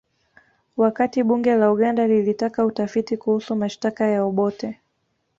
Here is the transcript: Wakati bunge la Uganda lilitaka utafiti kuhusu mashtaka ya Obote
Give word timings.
Wakati 0.77 1.23
bunge 1.23 1.55
la 1.55 1.71
Uganda 1.71 2.07
lilitaka 2.07 2.65
utafiti 2.65 3.17
kuhusu 3.17 3.55
mashtaka 3.55 4.05
ya 4.07 4.23
Obote 4.23 4.79